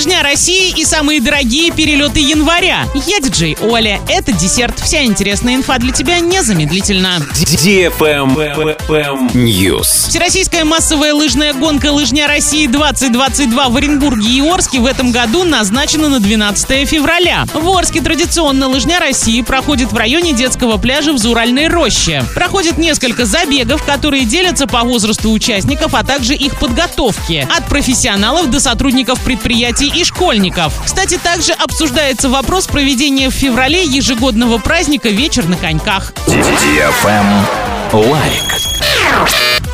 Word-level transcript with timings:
Лыжня 0.00 0.22
России 0.22 0.72
и 0.80 0.86
самые 0.86 1.20
дорогие 1.20 1.70
перелеты 1.70 2.20
января. 2.20 2.86
Я 3.06 3.20
диджей 3.20 3.54
Оля. 3.60 4.00
Это 4.08 4.32
десерт. 4.32 4.80
Вся 4.80 5.04
интересная 5.04 5.56
инфа 5.56 5.76
для 5.76 5.92
тебя 5.92 6.20
незамедлительно. 6.20 7.18
News. 9.34 10.08
Всероссийская 10.08 10.64
массовая 10.64 11.12
лыжная 11.12 11.52
гонка 11.52 11.92
«Лыжня 11.92 12.26
России 12.26 12.66
2022» 12.66 13.70
в 13.70 13.76
Оренбурге 13.76 14.26
и 14.26 14.40
Орске 14.40 14.80
в 14.80 14.86
этом 14.86 15.12
году 15.12 15.44
назначена 15.44 16.08
на 16.08 16.18
12 16.18 16.88
февраля. 16.88 17.44
В 17.52 17.68
Орске 17.68 18.00
традиционно 18.00 18.68
«Лыжня 18.68 19.00
России» 19.00 19.42
проходит 19.42 19.92
в 19.92 19.96
районе 19.98 20.32
детского 20.32 20.78
пляжа 20.78 21.12
в 21.12 21.18
Зуральной 21.18 21.68
роще. 21.68 22.24
Проходит 22.34 22.78
несколько 22.78 23.26
забегов, 23.26 23.84
которые 23.84 24.24
делятся 24.24 24.66
по 24.66 24.80
возрасту 24.80 25.30
участников, 25.30 25.92
а 25.92 26.02
также 26.04 26.34
их 26.34 26.58
подготовки. 26.58 27.46
От 27.54 27.68
профессионалов 27.68 28.48
до 28.48 28.60
сотрудников 28.60 29.20
предприятий 29.20 29.89
и 29.94 30.04
школьников. 30.04 30.72
Кстати, 30.84 31.18
также 31.18 31.52
обсуждается 31.52 32.28
вопрос 32.28 32.66
проведения 32.66 33.28
в 33.30 33.34
феврале 33.34 33.84
ежегодного 33.84 34.58
праздника 34.58 35.08
«Вечер 35.08 35.46
на 35.46 35.56
коньках». 35.56 36.12
Лайк. 37.92 38.69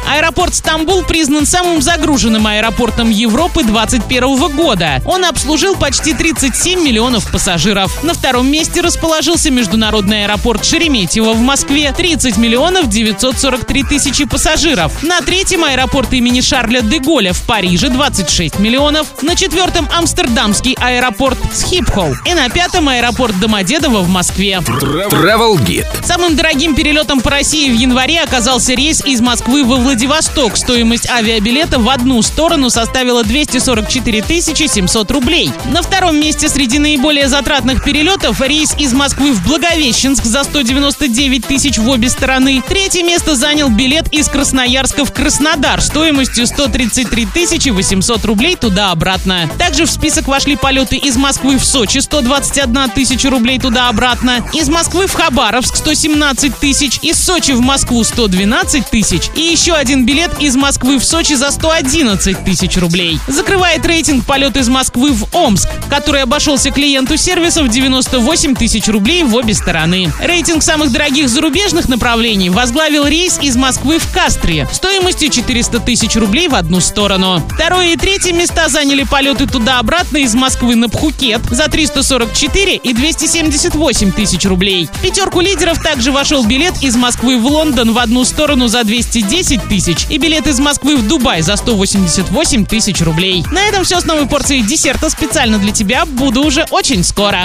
Аэропорт 0.08 0.54
Стамбул 0.54 1.02
признан 1.02 1.46
самым 1.46 1.82
загруженным 1.82 2.46
аэропортом 2.46 3.10
Европы 3.10 3.64
2021 3.64 4.56
года. 4.56 5.02
Он 5.04 5.24
обслужил 5.24 5.74
почти 5.74 6.14
37 6.14 6.80
миллионов 6.80 7.30
пассажиров. 7.30 8.04
На 8.04 8.14
втором 8.14 8.48
месте 8.50 8.80
расположился 8.80 9.50
международный 9.50 10.24
аэропорт 10.24 10.64
Шереметьево 10.64 11.32
в 11.32 11.40
Москве 11.40 11.92
30 11.92 12.36
миллионов 12.36 12.88
943 12.88 13.82
тысячи 13.82 14.24
пассажиров. 14.24 15.02
На 15.02 15.20
третьем 15.22 15.64
аэропорт 15.64 16.12
имени 16.12 16.40
Шарля 16.40 16.82
де 16.82 17.00
Голля 17.00 17.32
в 17.32 17.42
Париже 17.42 17.88
26 17.88 18.60
миллионов. 18.60 19.08
На 19.22 19.34
четвертом 19.34 19.88
Амстердамский 19.92 20.76
аэропорт 20.80 21.38
Схипхол. 21.52 22.14
И 22.24 22.34
на 22.34 22.48
пятом 22.48 22.88
аэропорт 22.88 23.38
Домодедово 23.40 24.02
в 24.02 24.08
Москве. 24.08 24.60
Travel 24.62 25.56
Guide. 25.58 25.86
Самым 26.04 26.36
дорогим 26.36 26.76
перелетом 26.76 27.20
по 27.20 27.30
России 27.30 27.70
в 27.70 27.74
январе 27.74 28.20
оказался 28.20 28.74
рейс 28.74 29.04
из 29.04 29.20
Москвы 29.20 29.64
во 29.64 29.76
Владивосток. 29.76 29.95
Стоимость 30.56 31.08
авиабилета 31.08 31.78
в 31.78 31.88
одну 31.88 32.20
сторону 32.20 32.68
составила 32.68 33.24
244 33.24 34.22
700 34.42 35.10
рублей. 35.10 35.50
На 35.72 35.80
втором 35.80 36.20
месте 36.20 36.50
среди 36.50 36.78
наиболее 36.78 37.28
затратных 37.28 37.82
перелетов 37.82 38.40
рейс 38.42 38.74
из 38.78 38.92
Москвы 38.92 39.32
в 39.32 39.42
Благовещенск 39.46 40.22
за 40.24 40.44
199 40.44 41.46
тысяч 41.46 41.78
в 41.78 41.88
обе 41.88 42.10
стороны. 42.10 42.62
Третье 42.68 43.02
место 43.04 43.36
занял 43.36 43.70
билет 43.70 44.12
из 44.12 44.28
Красноярска 44.28 45.06
в 45.06 45.12
Краснодар 45.12 45.80
стоимостью 45.80 46.46
133 46.46 47.70
800 47.70 48.24
рублей 48.26 48.56
туда-обратно. 48.56 49.48
Также 49.58 49.86
в 49.86 49.90
список 49.90 50.28
вошли 50.28 50.56
полеты 50.56 50.96
из 50.96 51.16
Москвы 51.16 51.56
в 51.58 51.64
Сочи 51.64 51.98
121 51.98 52.90
тысяча 52.90 53.30
рублей 53.30 53.58
туда-обратно, 53.58 54.44
из 54.52 54.68
Москвы 54.68 55.06
в 55.06 55.14
Хабаровск 55.14 55.76
117 55.76 56.54
тысяч, 56.58 56.98
из 57.00 57.18
Сочи 57.18 57.52
в 57.52 57.60
Москву 57.60 58.04
112 58.04 58.90
тысяч 58.90 59.30
и 59.34 59.40
еще 59.40 59.72
один 59.72 59.85
билет 59.94 60.40
из 60.40 60.56
Москвы 60.56 60.98
в 60.98 61.04
Сочи 61.04 61.34
за 61.34 61.52
111 61.52 62.44
тысяч 62.44 62.76
рублей. 62.76 63.20
Закрывает 63.28 63.86
рейтинг 63.86 64.24
полет 64.24 64.56
из 64.56 64.68
Москвы 64.68 65.12
в 65.12 65.32
Омск, 65.32 65.68
который 65.88 66.22
обошелся 66.22 66.72
клиенту 66.72 67.16
сервиса 67.16 67.62
в 67.62 67.68
98 67.68 68.56
тысяч 68.56 68.88
рублей 68.88 69.22
в 69.22 69.34
обе 69.36 69.54
стороны. 69.54 70.10
Рейтинг 70.20 70.64
самых 70.64 70.90
дорогих 70.90 71.28
зарубежных 71.28 71.88
направлений 71.88 72.50
возглавил 72.50 73.06
рейс 73.06 73.38
из 73.40 73.54
Москвы 73.54 73.98
в 74.00 74.12
Кастре 74.12 74.68
стоимостью 74.72 75.28
400 75.28 75.78
тысяч 75.80 76.16
рублей 76.16 76.48
в 76.48 76.56
одну 76.56 76.80
сторону. 76.80 77.40
Второе 77.54 77.92
и 77.92 77.96
третье 77.96 78.32
места 78.32 78.68
заняли 78.68 79.04
полеты 79.04 79.46
туда-обратно 79.46 80.16
из 80.18 80.34
Москвы 80.34 80.74
на 80.74 80.88
Пхукет 80.88 81.42
за 81.50 81.68
344 81.68 82.76
и 82.76 82.92
278 82.92 84.10
тысяч 84.10 84.44
рублей. 84.46 84.88
В 84.92 85.00
пятерку 85.00 85.40
лидеров 85.40 85.80
также 85.80 86.10
вошел 86.10 86.44
билет 86.44 86.82
из 86.82 86.96
Москвы 86.96 87.38
в 87.38 87.46
Лондон 87.46 87.92
в 87.92 87.98
одну 87.98 88.24
сторону 88.24 88.66
за 88.66 88.82
210 88.82 89.75
тысяч 89.76 90.06
и 90.08 90.16
билет 90.16 90.46
из 90.46 90.58
Москвы 90.58 90.96
в 90.96 91.06
Дубай 91.06 91.42
за 91.42 91.54
188 91.54 92.64
тысяч 92.64 93.02
рублей. 93.02 93.44
На 93.52 93.60
этом 93.66 93.84
все 93.84 94.00
с 94.00 94.06
новой 94.06 94.26
порцией 94.26 94.62
десерта 94.62 95.10
специально 95.10 95.58
для 95.58 95.70
тебя. 95.70 96.06
Буду 96.06 96.42
уже 96.42 96.64
очень 96.70 97.04
скоро. 97.04 97.40